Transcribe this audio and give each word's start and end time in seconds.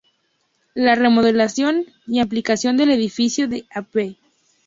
La 0.73 0.95
remodelación 0.95 1.85
y 2.07 2.21
ampliación 2.21 2.75
del 2.75 2.89
edificio 2.89 3.47
de 3.47 3.65
Av. 3.69 3.85